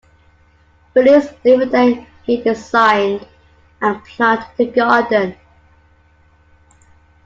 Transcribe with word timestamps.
Whilst 0.95 1.31
living 1.45 1.69
there 1.69 2.07
he 2.23 2.41
designed, 2.41 3.27
and 3.79 4.03
planted 4.03 4.69
a 4.69 4.71
garden. 4.71 5.37